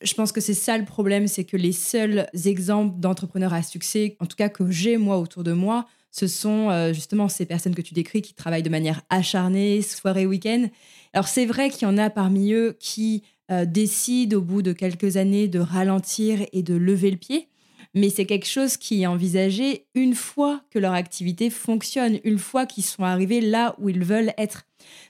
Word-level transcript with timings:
Je 0.00 0.14
pense 0.14 0.32
que 0.32 0.40
c'est 0.40 0.54
ça 0.54 0.78
le 0.78 0.84
problème, 0.84 1.26
c'est 1.26 1.44
que 1.44 1.56
les 1.56 1.72
seuls 1.72 2.28
exemples 2.44 3.00
d'entrepreneurs 3.00 3.52
à 3.52 3.62
succès, 3.62 4.16
en 4.20 4.26
tout 4.26 4.36
cas 4.36 4.48
que 4.48 4.70
j'ai 4.70 4.96
moi 4.96 5.18
autour 5.18 5.42
de 5.42 5.52
moi, 5.52 5.86
ce 6.10 6.26
sont 6.26 6.70
euh, 6.70 6.92
justement 6.92 7.28
ces 7.28 7.46
personnes 7.46 7.74
que 7.74 7.82
tu 7.82 7.94
décris 7.94 8.22
qui 8.22 8.34
travaillent 8.34 8.62
de 8.62 8.70
manière 8.70 9.02
acharnée, 9.10 9.82
soirée, 9.82 10.26
week-end. 10.26 10.68
Alors 11.12 11.28
c'est 11.28 11.46
vrai 11.46 11.70
qu'il 11.70 11.86
y 11.86 11.90
en 11.90 11.98
a 11.98 12.10
parmi 12.10 12.52
eux 12.52 12.76
qui 12.78 13.22
euh, 13.50 13.64
décident 13.64 14.38
au 14.38 14.40
bout 14.40 14.62
de 14.62 14.72
quelques 14.72 15.16
années 15.16 15.48
de 15.48 15.58
ralentir 15.58 16.40
et 16.52 16.62
de 16.62 16.74
lever 16.74 17.10
le 17.10 17.16
pied, 17.16 17.47
mais 17.94 18.10
c'est 18.10 18.26
quelque 18.26 18.46
chose 18.46 18.76
qui 18.76 19.02
est 19.02 19.06
envisagé 19.06 19.86
une 19.94 20.14
fois 20.14 20.60
que 20.70 20.78
leur 20.78 20.92
activité 20.92 21.50
fonctionne, 21.50 22.18
une 22.24 22.38
fois 22.38 22.66
qu'ils 22.66 22.84
sont 22.84 23.04
arrivés 23.04 23.40
là 23.40 23.74
où 23.78 23.88
ils 23.88 24.04
veulent 24.04 24.32
être. 24.38 24.64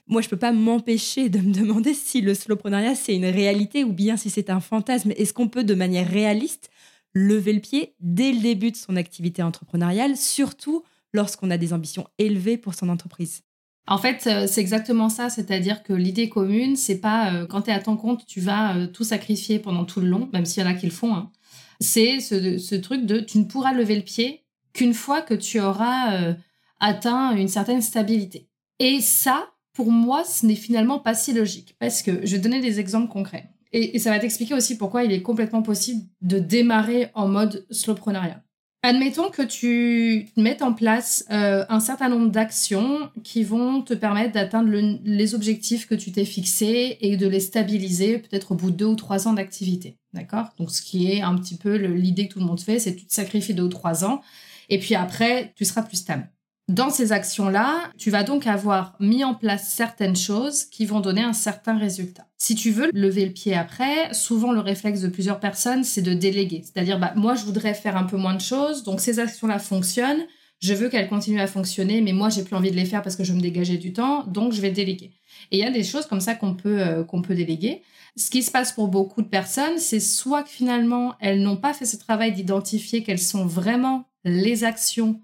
Moi, 0.07 0.21
je 0.21 0.27
ne 0.27 0.29
peux 0.31 0.37
pas 0.37 0.51
m'empêcher 0.51 1.29
de 1.29 1.39
me 1.39 1.53
demander 1.53 1.93
si 1.93 2.21
le 2.21 2.33
slowpreneuriat, 2.33 2.95
c'est 2.95 3.15
une 3.15 3.25
réalité 3.25 3.83
ou 3.83 3.93
bien 3.93 4.17
si 4.17 4.29
c'est 4.29 4.49
un 4.49 4.59
fantasme. 4.59 5.11
Est-ce 5.15 5.33
qu'on 5.33 5.47
peut, 5.47 5.63
de 5.63 5.75
manière 5.75 6.09
réaliste, 6.09 6.69
lever 7.13 7.53
le 7.53 7.59
pied 7.59 7.93
dès 7.99 8.31
le 8.31 8.39
début 8.39 8.71
de 8.71 8.77
son 8.77 8.95
activité 8.95 9.43
entrepreneuriale, 9.43 10.17
surtout 10.17 10.83
lorsqu'on 11.13 11.51
a 11.51 11.57
des 11.57 11.73
ambitions 11.73 12.07
élevées 12.17 12.57
pour 12.57 12.73
son 12.73 12.89
entreprise? 12.89 13.43
En 13.87 13.97
fait, 13.97 14.27
euh, 14.27 14.45
c'est 14.45 14.61
exactement 14.61 15.09
ça, 15.09 15.29
c'est-à-dire 15.29 15.81
que 15.81 15.93
l'idée 15.93 16.29
commune, 16.29 16.75
c'est 16.75 16.99
pas 16.99 17.33
euh, 17.33 17.47
quand 17.47 17.63
tu 17.63 17.71
es 17.71 17.73
à 17.73 17.79
ton 17.79 17.97
compte, 17.97 18.23
tu 18.27 18.39
vas 18.39 18.75
euh, 18.75 18.87
tout 18.87 19.03
sacrifier 19.03 19.57
pendant 19.57 19.83
tout 19.83 19.99
le 19.99 20.07
long, 20.07 20.29
même 20.31 20.45
s'il 20.45 20.61
y 20.61 20.65
en 20.65 20.69
a 20.69 20.75
qui 20.75 20.85
le 20.85 20.91
font. 20.91 21.15
Hein. 21.15 21.31
C'est 21.79 22.19
ce, 22.19 22.75
truc 22.75 23.05
de 23.05 23.19
tu 23.19 23.37
ne 23.37 23.45
pourras 23.45 23.73
lever 23.73 23.95
le 23.95 24.01
pied 24.01 24.43
qu'une 24.73 24.93
fois 24.93 25.21
que 25.21 25.33
tu 25.33 25.59
auras 25.59 26.35
atteint 26.79 27.35
une 27.35 27.47
certaine 27.47 27.81
stabilité. 27.81 28.49
Et 28.79 29.01
ça, 29.01 29.51
pour 29.73 29.91
moi, 29.91 30.23
ce 30.23 30.45
n'est 30.45 30.55
finalement 30.55 30.99
pas 30.99 31.13
si 31.13 31.33
logique. 31.33 31.75
Parce 31.79 32.01
que 32.01 32.25
je 32.25 32.35
vais 32.35 32.41
donner 32.41 32.61
des 32.61 32.79
exemples 32.79 33.11
concrets. 33.11 33.49
Et, 33.71 33.99
ça 33.99 34.09
va 34.09 34.19
t'expliquer 34.19 34.53
aussi 34.53 34.77
pourquoi 34.77 35.03
il 35.03 35.11
est 35.11 35.21
complètement 35.21 35.61
possible 35.61 36.03
de 36.21 36.39
démarrer 36.39 37.11
en 37.13 37.27
mode 37.27 37.65
slowpreneuriat. 37.69 38.43
Admettons 38.81 39.29
que 39.29 39.41
tu 39.41 40.29
mettes 40.37 40.61
en 40.61 40.73
place 40.73 41.25
euh, 41.31 41.65
un 41.67 41.81
certain 41.81 42.07
nombre 42.07 42.31
d'actions 42.31 43.11
qui 43.25 43.43
vont 43.43 43.81
te 43.81 43.93
permettre 43.93 44.31
d'atteindre 44.31 44.71
les 45.03 45.35
objectifs 45.35 45.85
que 45.85 45.95
tu 45.95 46.13
t'es 46.13 46.23
fixés 46.23 46.97
et 47.01 47.17
de 47.17 47.27
les 47.27 47.41
stabiliser 47.41 48.19
peut-être 48.19 48.53
au 48.53 48.55
bout 48.55 48.71
de 48.71 48.77
deux 48.77 48.85
ou 48.85 48.95
trois 48.95 49.27
ans 49.27 49.33
d'activité. 49.33 49.97
D'accord? 50.13 50.53
Donc, 50.57 50.71
ce 50.71 50.81
qui 50.81 51.11
est 51.11 51.21
un 51.21 51.35
petit 51.35 51.57
peu 51.57 51.75
l'idée 51.75 52.29
que 52.29 52.33
tout 52.33 52.39
le 52.39 52.45
monde 52.45 52.61
fait, 52.61 52.79
c'est 52.79 52.95
que 52.95 53.01
tu 53.01 53.05
te 53.05 53.13
sacrifies 53.13 53.53
deux 53.53 53.63
ou 53.63 53.69
trois 53.69 54.05
ans 54.05 54.21
et 54.69 54.79
puis 54.79 54.95
après, 54.95 55.53
tu 55.57 55.65
seras 55.65 55.81
plus 55.81 55.97
stable. 55.97 56.29
Dans 56.69 56.91
ces 56.91 57.13
actions-là, 57.13 57.91
tu 57.97 58.11
vas 58.11 58.23
donc 58.23 58.45
avoir 58.45 58.95
mis 58.99 59.23
en 59.23 59.33
place 59.33 59.73
certaines 59.73 60.15
choses 60.15 60.65
qui 60.65 60.85
vont 60.85 60.99
donner 60.99 61.23
un 61.23 61.33
certain 61.33 61.75
résultat. 61.75 62.27
Si 62.37 62.53
tu 62.53 62.69
veux 62.69 62.91
lever 62.93 63.25
le 63.25 63.33
pied 63.33 63.55
après, 63.55 64.13
souvent 64.13 64.51
le 64.51 64.59
réflexe 64.59 65.01
de 65.01 65.07
plusieurs 65.07 65.39
personnes, 65.39 65.83
c'est 65.83 66.03
de 66.03 66.13
déléguer. 66.13 66.61
C'est-à-dire, 66.63 66.99
bah, 66.99 67.13
moi, 67.15 67.33
je 67.33 67.43
voudrais 67.43 67.73
faire 67.73 67.97
un 67.97 68.03
peu 68.03 68.17
moins 68.17 68.35
de 68.35 68.41
choses, 68.41 68.83
donc 68.83 68.99
ces 68.99 69.17
actions-là 69.17 69.57
fonctionnent, 69.57 70.23
je 70.59 70.75
veux 70.75 70.89
qu'elles 70.89 71.09
continuent 71.09 71.41
à 71.41 71.47
fonctionner, 71.47 72.01
mais 72.01 72.13
moi, 72.13 72.29
j'ai 72.29 72.43
plus 72.43 72.55
envie 72.55 72.69
de 72.69 72.75
les 72.75 72.85
faire 72.85 73.01
parce 73.01 73.15
que 73.15 73.23
je 73.23 73.33
me 73.33 73.41
dégager 73.41 73.77
du 73.77 73.91
temps, 73.91 74.23
donc 74.27 74.53
je 74.53 74.61
vais 74.61 74.69
déléguer. 74.69 75.15
Et 75.49 75.57
il 75.57 75.59
y 75.59 75.67
a 75.67 75.71
des 75.71 75.83
choses 75.83 76.05
comme 76.05 76.21
ça 76.21 76.35
qu'on 76.35 76.53
peut, 76.53 76.81
euh, 76.81 77.03
qu'on 77.03 77.23
peut 77.23 77.33
déléguer. 77.33 77.81
Ce 78.15 78.29
qui 78.29 78.43
se 78.43 78.51
passe 78.51 78.73
pour 78.73 78.89
beaucoup 78.89 79.23
de 79.23 79.27
personnes, 79.27 79.79
c'est 79.79 79.99
soit 79.99 80.43
que 80.43 80.49
finalement, 80.49 81.15
elles 81.19 81.41
n'ont 81.41 81.57
pas 81.57 81.73
fait 81.73 81.85
ce 81.85 81.97
travail 81.97 82.31
d'identifier 82.31 83.01
quelles 83.01 83.17
sont 83.17 83.47
vraiment 83.47 84.05
les 84.23 84.63
actions 84.65 85.19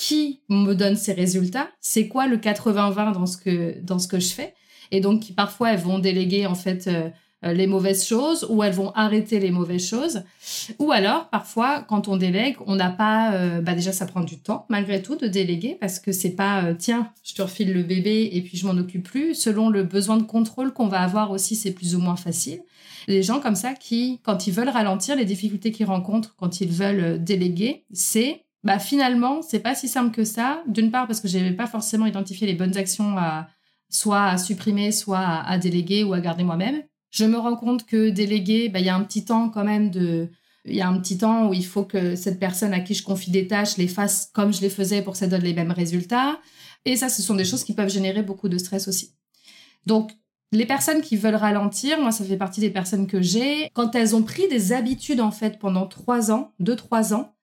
qui 0.00 0.40
me 0.48 0.72
donne 0.72 0.96
ces 0.96 1.12
résultats, 1.12 1.68
c'est 1.82 2.08
quoi 2.08 2.26
le 2.26 2.38
80-20 2.38 3.12
dans 3.12 3.26
ce 3.26 3.36
que 3.36 3.78
dans 3.82 3.98
ce 3.98 4.08
que 4.08 4.18
je 4.18 4.32
fais? 4.32 4.54
Et 4.92 5.02
donc 5.02 5.34
parfois 5.36 5.74
elles 5.74 5.80
vont 5.80 5.98
déléguer 5.98 6.46
en 6.46 6.54
fait 6.54 6.86
euh, 6.86 7.10
euh, 7.44 7.52
les 7.52 7.66
mauvaises 7.66 8.06
choses 8.06 8.46
ou 8.48 8.62
elles 8.62 8.72
vont 8.72 8.92
arrêter 8.92 9.40
les 9.40 9.50
mauvaises 9.50 9.86
choses. 9.86 10.22
Ou 10.78 10.90
alors 10.90 11.28
parfois 11.28 11.82
quand 11.82 12.08
on 12.08 12.16
délègue 12.16 12.56
on 12.64 12.76
n'a 12.76 12.88
pas 12.88 13.34
euh, 13.34 13.60
bah 13.60 13.74
déjà 13.74 13.92
ça 13.92 14.06
prend 14.06 14.22
du 14.22 14.38
temps 14.38 14.64
malgré 14.70 15.02
tout 15.02 15.16
de 15.16 15.26
déléguer 15.26 15.76
parce 15.78 16.00
que 16.00 16.12
c'est 16.12 16.34
pas 16.34 16.72
tiens 16.78 17.12
je 17.22 17.34
te 17.34 17.42
refile 17.42 17.74
le 17.74 17.82
bébé 17.82 18.30
et 18.32 18.40
puis 18.40 18.56
je 18.56 18.66
m'en 18.66 18.78
occupe 18.78 19.06
plus. 19.06 19.34
Selon 19.34 19.68
le 19.68 19.82
besoin 19.82 20.16
de 20.16 20.22
contrôle 20.22 20.72
qu'on 20.72 20.88
va 20.88 21.00
avoir 21.00 21.30
aussi 21.30 21.56
c'est 21.56 21.72
plus 21.72 21.94
ou 21.94 21.98
moins 21.98 22.16
facile. 22.16 22.62
Les 23.06 23.22
gens 23.22 23.38
comme 23.38 23.54
ça 23.54 23.74
qui 23.74 24.20
quand 24.22 24.46
ils 24.46 24.54
veulent 24.54 24.70
ralentir 24.70 25.14
les 25.14 25.26
difficultés 25.26 25.72
qu'ils 25.72 25.84
rencontrent 25.84 26.36
quand 26.36 26.62
ils 26.62 26.72
veulent 26.72 27.22
déléguer 27.22 27.84
c'est 27.92 28.46
bah 28.62 28.78
finalement, 28.78 29.42
c'est 29.42 29.60
pas 29.60 29.74
si 29.74 29.88
simple 29.88 30.14
que 30.14 30.24
ça. 30.24 30.62
D'une 30.66 30.90
part 30.90 31.06
parce 31.06 31.20
que 31.20 31.28
j'avais 31.28 31.52
pas 31.52 31.66
forcément 31.66 32.06
identifié 32.06 32.46
les 32.46 32.54
bonnes 32.54 32.76
actions 32.76 33.16
à 33.16 33.48
soit 33.88 34.26
à 34.26 34.38
supprimer, 34.38 34.92
soit 34.92 35.18
à, 35.18 35.58
déléguer 35.58 36.04
ou 36.04 36.12
à 36.12 36.20
garder 36.20 36.44
moi-même. 36.44 36.82
Je 37.10 37.24
me 37.24 37.38
rends 37.38 37.56
compte 37.56 37.86
que 37.86 38.10
déléguer, 38.10 38.68
bah 38.68 38.78
il 38.78 38.86
y 38.86 38.88
a 38.88 38.94
un 38.94 39.02
petit 39.02 39.24
temps 39.24 39.48
quand 39.50 39.64
même 39.64 39.90
de 39.90 40.30
il 40.66 40.74
y 40.74 40.82
a 40.82 40.88
un 40.88 40.98
petit 41.00 41.18
temps 41.18 41.48
où 41.48 41.54
il 41.54 41.64
faut 41.64 41.84
que 41.84 42.14
cette 42.16 42.38
personne 42.38 42.74
à 42.74 42.80
qui 42.80 42.94
je 42.94 43.02
confie 43.02 43.30
des 43.30 43.46
tâches 43.46 43.78
les 43.78 43.88
fasse 43.88 44.30
comme 44.34 44.52
je 44.52 44.60
les 44.60 44.70
faisais 44.70 45.02
pour 45.02 45.14
que 45.14 45.18
ça 45.18 45.26
donne 45.26 45.42
les 45.42 45.54
mêmes 45.54 45.72
résultats. 45.72 46.38
Et 46.84 46.96
ça, 46.96 47.08
ce 47.08 47.22
sont 47.22 47.34
des 47.34 47.46
choses 47.46 47.64
qui 47.64 47.74
peuvent 47.74 47.88
générer 47.88 48.22
beaucoup 48.22 48.48
de 48.48 48.58
stress 48.58 48.86
aussi. 48.86 49.14
Donc, 49.86 50.12
les 50.52 50.66
personnes 50.66 51.00
qui 51.00 51.16
veulent 51.16 51.34
ralentir, 51.34 52.00
moi, 52.00 52.12
ça 52.12 52.24
fait 52.24 52.36
partie 52.36 52.60
des 52.60 52.70
personnes 52.70 53.06
que 53.06 53.22
j'ai. 53.22 53.70
Quand 53.72 53.94
elles 53.94 54.14
ont 54.14 54.22
pris 54.22 54.48
des 54.48 54.72
habitudes, 54.72 55.20
en 55.20 55.30
fait, 55.30 55.58
pendant 55.58 55.86
trois 55.86 56.30
ans, 56.30 56.52
deux, 56.58 56.76
trois 56.76 57.14
ans, 57.14 57.34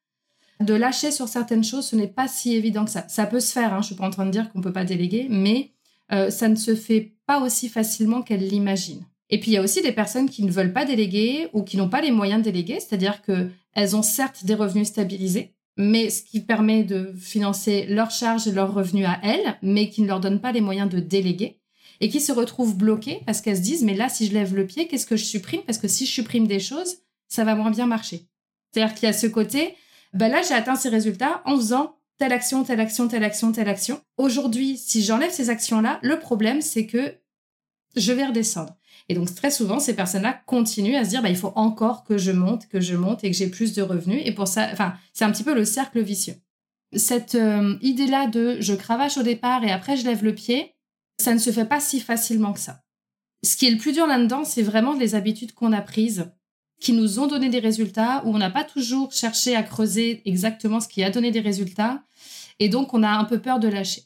de 0.59 0.73
lâcher 0.73 1.12
sur 1.12 1.28
certaines 1.28 1.63
choses, 1.63 1.88
ce 1.88 1.95
n'est 1.95 2.07
pas 2.07 2.28
si 2.28 2.56
évident 2.56 2.85
que 2.85 2.91
ça. 2.91 3.06
Ça 3.07 3.25
peut 3.25 3.40
se 3.40 3.51
faire, 3.51 3.73
hein, 3.73 3.81
je 3.81 3.88
suis 3.88 3.95
pas 3.95 4.07
en 4.07 4.12
train 4.12 4.25
de 4.25 4.31
dire 4.31 4.51
qu'on 4.51 4.62
peut 4.62 4.73
pas 4.73 4.85
déléguer, 4.85 5.28
mais 5.29 5.72
euh, 6.12 6.29
ça 6.29 6.47
ne 6.47 6.56
se 6.56 6.75
fait 6.75 7.13
pas 7.25 7.41
aussi 7.41 7.69
facilement 7.69 8.22
qu'elle 8.22 8.47
l'imagine. 8.47 9.03
Et 9.29 9.40
puis 9.40 9.51
il 9.51 9.53
y 9.56 9.57
a 9.57 9.62
aussi 9.62 9.81
des 9.81 9.91
personnes 9.91 10.29
qui 10.29 10.44
ne 10.44 10.51
veulent 10.51 10.73
pas 10.73 10.85
déléguer 10.85 11.50
ou 11.53 11.63
qui 11.63 11.78
n'ont 11.78 11.90
pas 11.90 12.01
les 12.01 12.12
moyens 12.12 12.40
de 12.40 12.45
déléguer, 12.45 12.79
c'est-à-dire 12.79 13.22
que 13.22 13.50
elles 13.73 13.95
ont 13.95 14.01
certes 14.01 14.45
des 14.45 14.56
revenus 14.56 14.88
stabilisés, 14.88 15.53
mais 15.75 16.09
ce 16.09 16.23
qui 16.23 16.40
permet 16.40 16.84
de 16.84 17.13
financer 17.19 17.85
leurs 17.88 18.09
charges 18.09 18.47
et 18.47 18.51
leurs 18.51 18.74
revenus 18.74 19.06
à 19.06 19.19
elles, 19.22 19.57
mais 19.62 19.89
qui 19.89 20.01
ne 20.01 20.07
leur 20.07 20.19
donne 20.19 20.39
pas 20.39 20.51
les 20.51 20.62
moyens 20.62 20.89
de 20.89 21.00
déléguer 21.00 21.59
et 22.00 22.09
qui 22.09 22.22
se 22.22 22.31
retrouvent 22.31 22.78
bloquées 22.78 23.22
parce 23.25 23.41
qu'elles 23.41 23.57
se 23.57 23.62
disent 23.62 23.84
mais 23.84 23.95
là 23.95 24.09
si 24.09 24.28
je 24.28 24.34
lève 24.34 24.56
le 24.56 24.66
pied, 24.66 24.88
qu'est-ce 24.88 25.06
que 25.06 25.18
je 25.18 25.25
supprime? 25.25 25.62
Parce 25.66 25.78
que 25.78 25.88
si 25.88 26.06
je 26.06 26.12
supprime 26.12 26.47
des 26.47 26.59
choses, 26.59 26.97
ça 27.28 27.44
va 27.44 27.56
moins 27.56 27.72
bien 27.72 27.85
marcher. 27.85 28.28
C'est-à-dire 28.72 28.95
qu'il 28.95 29.07
y 29.07 29.09
a 29.09 29.13
ce 29.13 29.28
côté, 29.28 29.75
ben 30.13 30.29
là, 30.29 30.41
j'ai 30.41 30.53
atteint 30.53 30.75
ces 30.75 30.90
résultats 30.90 31.41
en 31.45 31.56
faisant 31.57 31.98
telle 32.18 32.33
action, 32.33 32.63
telle 32.63 32.80
action, 32.80 33.07
telle 33.07 33.24
action, 33.24 33.51
telle 33.51 33.69
action. 33.69 34.01
Aujourd'hui, 34.18 34.77
si 34.77 35.04
j'enlève 35.04 35.31
ces 35.31 35.50
actions-là, 35.50 36.00
le 36.01 36.19
problème, 36.19 36.62
c'est 36.62 36.88
que 36.88 37.15
je 37.95 38.13
vais 38.13 38.25
redescendre. 38.25 38.75
Et 39.09 39.13
donc, 39.13 39.33
très 39.33 39.51
souvent, 39.51 39.80
ces 39.80 39.95
personnes-là 39.95 40.42
continuent 40.45 40.95
à 40.95 41.06
se 41.06 41.09
dire, 41.09 41.21
bah, 41.21 41.30
il 41.30 41.38
faut 41.38 41.54
encore 41.56 42.04
que 42.04 42.18
je 42.18 42.31
monte, 42.31 42.68
que 42.68 42.81
je 42.81 42.95
monte 42.95 43.24
et 43.24 43.31
que 43.31 43.38
j'ai 43.38 43.50
plus 43.50 43.74
de 43.74 43.81
revenus. 43.81 44.21
Et 44.25 44.33
pour 44.33 44.48
ça, 44.48 44.69
enfin, 44.71 44.94
c'est 45.13 45.25
un 45.25 45.31
petit 45.31 45.44
peu 45.44 45.54
le 45.54 45.65
cercle 45.65 46.01
vicieux. 46.01 46.36
Cette 46.95 47.36
euh, 47.36 47.77
idée-là 47.81 48.27
de 48.27 48.57
je 48.60 48.74
cravache 48.74 49.18
au 49.18 49.24
départ 49.24 49.63
et 49.63 49.71
après 49.71 49.98
je 49.98 50.06
lève 50.06 50.24
le 50.24 50.33
pied, 50.33 50.74
ça 51.19 51.33
ne 51.33 51.39
se 51.39 51.51
fait 51.51 51.65
pas 51.65 51.80
si 51.80 52.00
facilement 52.00 52.53
que 52.53 52.60
ça. 52.60 52.83
Ce 53.44 53.57
qui 53.57 53.68
est 53.68 53.71
le 53.71 53.77
plus 53.77 53.92
dur 53.92 54.07
là-dedans, 54.07 54.45
c'est 54.45 54.63
vraiment 54.63 54.94
les 54.94 55.15
habitudes 55.15 55.53
qu'on 55.53 55.74
a 55.74 55.81
prises 55.81 56.31
qui 56.79 56.94
nous 56.94 57.19
ont 57.19 57.27
donné 57.27 57.50
des 57.50 57.59
résultats, 57.59 58.21
où 58.25 58.35
on 58.35 58.38
n'a 58.38 58.50
pas 58.50 58.63
toujours 58.63 59.12
cherché 59.12 59.56
à 59.56 59.63
creuser 59.63 60.21
exactement 60.25 60.79
ce 60.79 60.88
qui 60.88 61.03
a 61.03 61.09
donné 61.09 61.31
des 61.31 61.39
résultats, 61.39 62.03
et 62.59 62.69
donc 62.69 62.94
on 62.94 63.03
a 63.03 63.09
un 63.09 63.24
peu 63.25 63.39
peur 63.39 63.59
de 63.59 63.68
lâcher. 63.68 64.03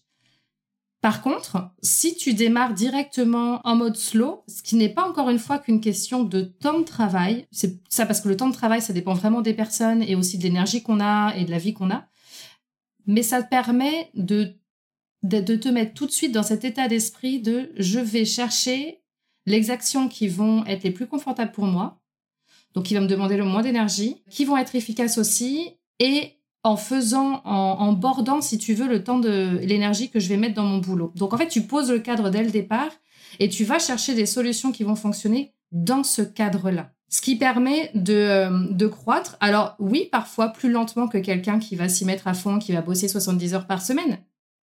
Par 1.02 1.24
contre, 1.24 1.72
si 1.82 2.16
tu 2.16 2.36
démarres 2.36 2.76
directement 2.76 3.60
en 3.64 3.76
mode 3.76 3.98
slow, 3.98 4.44
ce 4.48 4.62
qui 4.62 4.76
n'est 4.76 4.94
pas 4.94 5.08
encore 5.08 5.32
une 5.32 5.40
fois 5.40 5.58
qu'une 5.58 5.82
question 5.82 6.24
de 6.24 6.42
temps 6.42 6.80
de 6.80 6.86
travail, 6.86 7.48
c'est 7.52 7.82
ça 7.90 8.06
parce 8.06 8.22
que 8.22 8.30
le 8.30 8.38
temps 8.38 8.50
de 8.50 8.54
travail, 8.54 8.84
ça 8.84 8.94
dépend 8.94 9.16
vraiment 9.16 9.42
des 9.42 9.56
personnes 9.56 10.04
et 10.04 10.16
aussi 10.16 10.38
de 10.38 10.44
l'énergie 10.44 10.84
qu'on 10.84 11.00
a 11.00 11.34
et 11.36 11.44
de 11.44 11.52
la 11.52 11.58
vie 11.58 11.74
qu'on 11.74 11.90
a, 11.90 12.06
mais 13.08 13.24
ça 13.24 13.42
te 13.42 13.50
permet 13.50 14.12
de 14.14 14.56
de, 15.24 15.40
de 15.40 15.56
te 15.56 15.70
mettre 15.70 15.94
tout 15.94 16.08
de 16.08 16.12
suite 16.12 16.32
dans 16.32 16.44
cet 16.44 16.66
état 16.66 16.88
d'esprit 16.88 17.42
de 17.42 17.72
je 17.78 18.00
vais 18.00 18.26
chercher 18.26 19.02
les 19.46 19.70
actions 19.70 20.08
qui 20.08 20.28
vont 20.28 20.66
être 20.66 20.84
les 20.84 20.92
plus 20.92 21.08
confortables 21.08 21.52
pour 21.52 21.66
moi, 21.66 22.01
donc 22.74 22.86
qui 22.86 22.96
vont 22.96 23.02
me 23.02 23.08
demander 23.08 23.38
le 23.38 23.46
moins 23.46 23.62
d'énergie, 23.62 24.24
qui 24.30 24.46
vont 24.46 24.58
être 24.58 24.76
efficaces 24.76 25.18
aussi, 25.18 25.72
et 26.00 26.38
en 26.64 26.78
faisant, 26.78 27.42
en, 27.44 27.78
en, 27.80 27.94
bordant, 27.94 28.42
si 28.42 28.58
tu 28.58 28.74
veux, 28.74 28.88
le 28.88 29.04
temps 29.04 29.20
de 29.20 29.60
l'énergie 29.64 30.10
que 30.10 30.20
je 30.20 30.30
vais 30.30 30.38
mettre 30.38 30.56
dans 30.56 30.64
mon 30.64 30.78
boulot. 30.78 31.12
Donc 31.16 31.34
en 31.34 31.38
fait, 31.38 31.48
tu 31.48 31.62
poses 31.62 31.92
le 31.92 32.00
cadre 32.00 32.30
dès 32.30 32.44
le 32.44 32.52
départ 32.52 32.92
et 33.40 33.50
tu 33.50 33.64
vas 33.64 33.80
chercher 33.80 34.14
des 34.14 34.26
solutions 34.26 34.72
qui 34.72 34.84
vont 34.84 34.96
fonctionner 34.96 35.54
dans 35.72 36.04
ce 36.04 36.22
cadre-là. 36.22 36.92
Ce 37.10 37.22
qui 37.22 37.36
permet 37.36 37.92
de, 37.94 38.14
euh, 38.14 38.68
de 38.72 38.88
croître. 38.88 39.38
Alors 39.40 39.76
oui, 39.80 40.08
parfois 40.12 40.50
plus 40.50 40.72
lentement 40.72 41.08
que 41.08 41.18
quelqu'un 41.18 41.60
qui 41.60 41.76
va 41.76 41.90
s'y 41.90 42.06
mettre 42.06 42.28
à 42.28 42.34
fond, 42.34 42.60
qui 42.60 42.72
va 42.72 42.82
bosser 42.82 43.08
70 43.08 43.54
heures 43.54 43.68
par 43.68 43.82
semaine. 43.82 44.20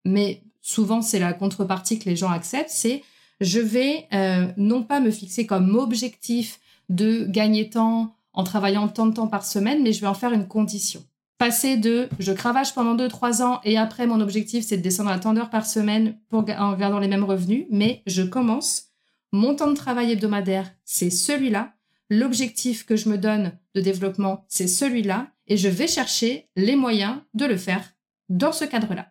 Mais 0.06 0.44
souvent, 0.62 1.02
c'est 1.02 1.20
la 1.20 1.34
contrepartie 1.34 2.00
que 2.00 2.10
les 2.10 2.16
gens 2.16 2.30
acceptent, 2.30 2.70
c'est 2.70 3.04
je 3.42 3.60
vais 3.60 4.08
euh, 4.14 4.48
non 4.58 4.84
pas 4.84 5.00
me 5.00 5.12
fixer 5.12 5.46
comme 5.46 5.76
objectif 5.76 6.60
de 6.90 7.26
gagner 7.26 7.70
temps 7.70 8.16
en 8.34 8.44
travaillant 8.44 8.88
tant 8.88 9.08
de 9.08 9.14
temps 9.14 9.28
par 9.28 9.46
semaine, 9.46 9.82
mais 9.82 9.94
je 9.94 10.02
vais 10.02 10.08
en 10.08 10.14
faire 10.14 10.32
une 10.32 10.48
condition. 10.48 11.04
Passer 11.38 11.78
de 11.78 12.08
je 12.20 12.32
cravache 12.32 12.74
pendant 12.74 12.96
2-3 12.96 13.44
ans 13.44 13.60
et 13.64 13.78
après 13.78 14.08
mon 14.08 14.22
objectif 14.22 14.66
c'est 14.66 14.78
de 14.78 14.82
descendre 14.82 15.12
à 15.12 15.20
tant 15.20 15.34
d'heures 15.34 15.52
par 15.52 15.66
semaine 15.66 16.18
pour, 16.30 16.46
en 16.58 16.74
gardant 16.76 17.00
les 17.00 17.08
mêmes 17.08 17.24
revenus, 17.24 17.66
mais 17.70 18.02
je 18.08 18.24
commence, 18.24 18.86
mon 19.32 19.56
temps 19.56 19.70
de 19.70 19.76
travail 19.76 20.12
hebdomadaire 20.12 20.72
c'est 20.84 21.12
celui-là, 21.12 21.74
l'objectif 22.10 22.86
que 22.86 22.96
je 22.96 23.10
me 23.10 23.18
donne 23.18 23.52
de 23.76 23.82
développement 23.82 24.46
c'est 24.48 24.68
celui-là, 24.68 25.28
et 25.48 25.58
je 25.58 25.70
vais 25.70 25.88
chercher 25.88 26.50
les 26.56 26.76
moyens 26.76 27.18
de 27.34 27.46
le 27.46 27.58
faire 27.58 27.94
dans 28.30 28.52
ce 28.52 28.66
cadre-là. 28.66 29.08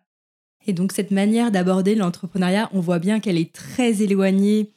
Et 0.67 0.73
donc 0.73 0.91
cette 0.91 1.11
manière 1.11 1.49
d'aborder 1.49 1.95
l'entrepreneuriat, 1.95 2.69
on 2.73 2.81
voit 2.81 2.99
bien 2.99 3.21
qu'elle 3.21 3.37
est 3.37 3.53
très 3.53 4.01
éloignée 4.01 4.73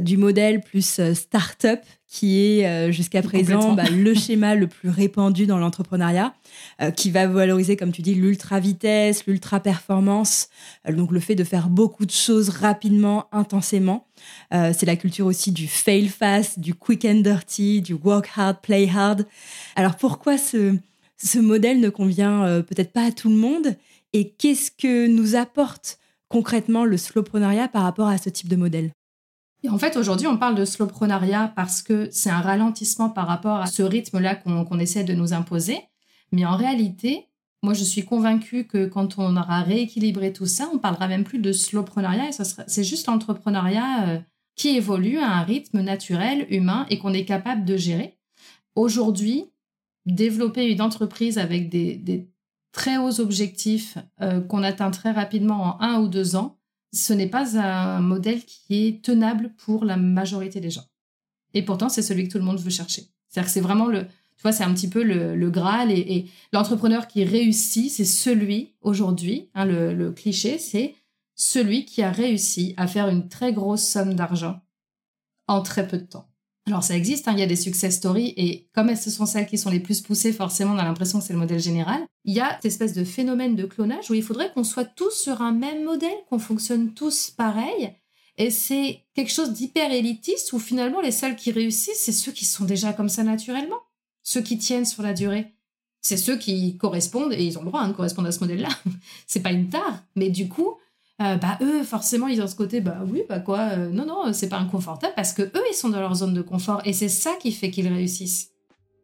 du 0.00 0.16
modèle 0.16 0.60
plus 0.60 0.98
euh, 0.98 1.14
start-up 1.14 1.80
qui 2.06 2.40
est 2.40 2.66
euh, 2.66 2.90
jusqu'à 2.90 3.22
présent 3.22 3.74
bah, 3.74 3.84
le 3.90 4.14
schéma 4.14 4.54
le 4.54 4.66
plus 4.66 4.88
répandu 4.88 5.46
dans 5.46 5.58
l'entrepreneuriat, 5.58 6.34
qui 6.96 7.10
va 7.10 7.26
valoriser, 7.26 7.76
comme 7.76 7.92
tu 7.92 8.00
dis, 8.00 8.14
l'ultra-vitesse, 8.14 9.26
l'ultra-performance, 9.26 10.48
donc 10.88 11.12
le 11.12 11.20
fait 11.20 11.34
de 11.34 11.44
faire 11.44 11.68
beaucoup 11.68 12.06
de 12.06 12.10
choses 12.10 12.48
rapidement, 12.48 13.26
intensément. 13.30 14.06
c'est 14.50 14.86
la 14.86 14.96
culture 14.96 15.26
aussi 15.26 15.52
du 15.52 15.68
fail 15.68 16.08
fast, 16.08 16.60
du 16.60 16.74
quick 16.74 17.04
and 17.04 17.20
dirty, 17.20 17.82
du 17.82 17.92
work 17.92 18.30
hard, 18.34 18.62
play 18.62 18.88
hard. 18.88 19.26
Alors 19.76 19.96
pourquoi 19.96 20.38
ce, 20.38 20.76
ce 21.18 21.38
modèle 21.38 21.80
ne 21.80 21.90
convient 21.90 22.62
peut-être 22.62 22.92
pas 22.92 23.04
à 23.04 23.12
tout 23.12 23.28
le 23.28 23.36
monde? 23.36 23.76
Et 24.14 24.30
qu'est-ce 24.30 24.70
que 24.70 25.06
nous 25.08 25.36
apporte 25.36 25.98
concrètement 26.28 26.86
le 26.86 26.96
slowpreneuriat 26.96 27.68
par 27.68 27.82
rapport 27.82 28.08
à 28.08 28.16
ce 28.16 28.30
type 28.30 28.48
de 28.48 28.56
modèle? 28.56 28.92
Et 29.64 29.68
en 29.68 29.78
fait, 29.78 29.96
aujourd'hui, 29.96 30.26
on 30.26 30.36
parle 30.36 30.54
de 30.54 30.64
slowpreneuriat 30.64 31.52
parce 31.56 31.82
que 31.82 32.08
c'est 32.12 32.30
un 32.30 32.40
ralentissement 32.40 33.10
par 33.10 33.26
rapport 33.26 33.56
à 33.56 33.66
ce 33.66 33.82
rythme-là 33.82 34.36
qu'on 34.36 34.78
essaie 34.78 35.04
de 35.04 35.14
nous 35.14 35.32
imposer. 35.32 35.80
Mais 36.30 36.44
en 36.44 36.56
réalité, 36.56 37.26
moi, 37.62 37.74
je 37.74 37.82
suis 37.82 38.04
convaincue 38.04 38.66
que 38.66 38.86
quand 38.86 39.18
on 39.18 39.36
aura 39.36 39.62
rééquilibré 39.62 40.32
tout 40.32 40.46
ça, 40.46 40.68
on 40.72 40.78
parlera 40.78 41.08
même 41.08 41.24
plus 41.24 41.40
de 41.40 41.50
slowpreneuriat 41.50 42.28
et 42.28 42.44
c'est 42.68 42.84
juste 42.84 43.08
l'entrepreneuriat 43.08 44.08
euh, 44.08 44.18
qui 44.54 44.76
évolue 44.76 45.18
à 45.18 45.28
un 45.28 45.42
rythme 45.42 45.80
naturel, 45.80 46.46
humain 46.50 46.86
et 46.88 46.98
qu'on 46.98 47.12
est 47.12 47.24
capable 47.24 47.64
de 47.64 47.76
gérer. 47.76 48.16
Aujourd'hui, 48.76 49.46
développer 50.06 50.70
une 50.70 50.82
entreprise 50.82 51.36
avec 51.36 51.68
des, 51.68 52.28
très 52.70 52.96
hauts 52.96 53.20
objectifs 53.20 53.98
euh, 54.20 54.40
qu'on 54.40 54.62
atteint 54.62 54.92
très 54.92 55.10
rapidement 55.10 55.62
en 55.62 55.80
un 55.80 55.98
ou 55.98 56.06
deux 56.06 56.36
ans, 56.36 56.57
ce 56.92 57.12
n'est 57.12 57.28
pas 57.28 57.58
un 57.58 58.00
modèle 58.00 58.44
qui 58.44 58.86
est 58.86 59.04
tenable 59.04 59.52
pour 59.58 59.84
la 59.84 59.96
majorité 59.96 60.60
des 60.60 60.70
gens. 60.70 60.84
Et 61.54 61.62
pourtant, 61.62 61.88
c'est 61.88 62.02
celui 62.02 62.26
que 62.26 62.32
tout 62.32 62.38
le 62.38 62.44
monde 62.44 62.60
veut 62.60 62.70
chercher. 62.70 63.08
C'est-à-dire 63.28 63.48
que 63.48 63.52
c'est 63.52 63.60
vraiment 63.60 63.86
le, 63.86 64.06
tu 64.38 64.42
vois, 64.42 64.52
c'est 64.52 64.64
un 64.64 64.72
petit 64.72 64.88
peu 64.88 65.02
le, 65.02 65.50
Graal 65.50 65.90
et, 65.90 66.26
l'entrepreneur 66.52 67.08
qui 67.08 67.24
réussit, 67.24 67.90
c'est 67.90 68.04
celui 68.04 68.74
aujourd'hui, 68.82 69.50
hein, 69.54 69.64
le, 69.64 70.12
cliché, 70.12 70.58
c'est 70.58 70.94
celui 71.34 71.84
qui 71.84 72.02
a 72.02 72.12
réussi 72.12 72.72
à 72.76 72.86
faire 72.86 73.08
une 73.08 73.28
très 73.28 73.52
grosse 73.52 73.82
somme 73.82 74.14
d'argent 74.14 74.60
en 75.48 75.60
très 75.60 75.88
peu 75.88 75.98
de 75.98 76.04
temps. 76.04 76.28
Alors 76.68 76.84
ça 76.84 76.94
existe, 76.94 77.26
hein, 77.28 77.32
il 77.32 77.40
y 77.40 77.42
a 77.42 77.46
des 77.46 77.56
success 77.56 77.96
stories 77.96 78.34
et 78.36 78.68
comme 78.74 78.94
ce 78.94 79.10
sont 79.10 79.24
celles 79.24 79.46
qui 79.46 79.56
sont 79.56 79.70
les 79.70 79.80
plus 79.80 80.02
poussées, 80.02 80.34
forcément 80.34 80.74
on 80.74 80.78
a 80.78 80.84
l'impression 80.84 81.18
que 81.18 81.24
c'est 81.24 81.32
le 81.32 81.38
modèle 81.38 81.60
général. 81.60 82.06
Il 82.26 82.34
y 82.34 82.40
a 82.40 82.50
cette 82.56 82.66
espèce 82.66 82.92
de 82.92 83.04
phénomène 83.04 83.56
de 83.56 83.64
clonage 83.64 84.10
où 84.10 84.14
il 84.14 84.22
faudrait 84.22 84.52
qu'on 84.52 84.64
soit 84.64 84.84
tous 84.84 85.12
sur 85.12 85.40
un 85.40 85.52
même 85.52 85.82
modèle, 85.84 86.10
qu'on 86.28 86.38
fonctionne 86.38 86.92
tous 86.92 87.30
pareil. 87.30 87.94
Et 88.36 88.50
c'est 88.50 89.00
quelque 89.14 89.32
chose 89.32 89.54
d'hyper 89.54 89.90
élitiste 89.90 90.52
où 90.52 90.58
finalement 90.58 91.00
les 91.00 91.10
seuls 91.10 91.36
qui 91.36 91.52
réussissent, 91.52 92.00
c'est 92.00 92.12
ceux 92.12 92.32
qui 92.32 92.44
sont 92.44 92.66
déjà 92.66 92.92
comme 92.92 93.08
ça 93.08 93.22
naturellement, 93.22 93.80
ceux 94.22 94.42
qui 94.42 94.58
tiennent 94.58 94.84
sur 94.84 95.02
la 95.02 95.14
durée. 95.14 95.54
C'est 96.02 96.18
ceux 96.18 96.36
qui 96.36 96.76
correspondent, 96.76 97.32
et 97.32 97.42
ils 97.42 97.58
ont 97.58 97.62
le 97.62 97.68
droit 97.68 97.80
hein, 97.80 97.88
de 97.88 97.94
correspondre 97.94 98.28
à 98.28 98.32
ce 98.32 98.40
modèle-là. 98.40 98.68
c'est 99.26 99.42
pas 99.42 99.52
une 99.52 99.70
tare, 99.70 100.04
mais 100.16 100.28
du 100.28 100.48
coup, 100.48 100.76
euh, 101.20 101.36
bah 101.36 101.58
eux 101.60 101.82
forcément 101.82 102.28
ils 102.28 102.40
ont 102.40 102.46
ce 102.46 102.54
côté 102.54 102.80
bah 102.80 102.98
oui 103.04 103.22
bah 103.28 103.40
quoi 103.40 103.58
euh, 103.72 103.90
non 103.90 104.06
non 104.06 104.32
c'est 104.32 104.48
pas 104.48 104.58
inconfortable 104.58 105.14
parce 105.16 105.32
que 105.32 105.42
eux 105.42 105.64
ils 105.68 105.74
sont 105.74 105.88
dans 105.88 105.98
leur 105.98 106.14
zone 106.14 106.32
de 106.32 106.42
confort 106.42 106.80
et 106.84 106.92
c'est 106.92 107.08
ça 107.08 107.32
qui 107.40 107.50
fait 107.50 107.70
qu'ils 107.70 107.88
réussissent. 107.88 108.50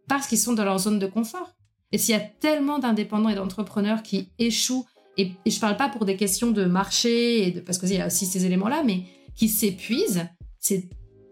Parce 0.06 0.28
qu'ils 0.28 0.38
sont 0.38 0.52
dans 0.52 0.64
leur 0.64 0.78
zone 0.78 0.98
de 0.98 1.06
confort. 1.06 1.54
Et 1.90 1.98
s'il 1.98 2.14
y 2.14 2.18
a 2.18 2.20
tellement 2.20 2.78
d'indépendants 2.78 3.30
et 3.30 3.34
d'entrepreneurs 3.34 4.02
qui 4.02 4.28
échouent 4.38 4.86
et, 5.16 5.32
et, 5.44 5.50
je 5.50 5.58
parle 5.60 5.76
pas 5.76 5.88
pour 5.88 6.04
des 6.04 6.16
questions 6.16 6.50
de 6.50 6.64
marché 6.64 7.52
de, 7.52 7.60
parce 7.60 7.78
qu'il 7.78 7.92
y 7.92 8.00
a 8.00 8.06
aussi 8.06 8.26
ces 8.26 8.46
éléments 8.46 8.68
là 8.68 8.82
mais 8.84 9.04
qui 9.34 9.48
s'épuisent 9.48 10.26
c'est 10.60 10.88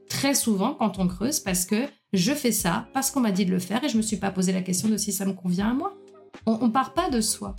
très 0.09 0.35
souvent 0.35 0.75
quand 0.75 0.99
on 0.99 1.07
creuse 1.07 1.41
parce 1.41 1.65
que 1.65 1.87
je 2.13 2.33
fais 2.33 2.53
ça 2.53 2.89
parce 2.93 3.11
qu'on 3.11 3.21
m'a 3.21 3.33
dit 3.33 3.45
de 3.45 3.51
le 3.53 3.59
faire 3.59 3.83
et 3.85 3.89
je 3.89 3.97
me 3.97 4.03
suis 4.03 4.17
pas 4.17 4.31
posé 4.31 4.53
la 4.53 4.63
question 4.63 4.89
de 4.89 4.97
si 4.97 5.13
ça 5.13 5.25
me 5.27 5.33
convient 5.33 5.71
à 5.71 5.75
moi. 5.75 5.95
On, 6.47 6.59
on 6.61 6.71
part 6.71 6.93
pas 6.93 7.09
de 7.09 7.21
soi 7.21 7.55